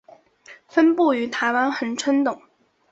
[0.67, 2.41] 分布于台湾恒春等。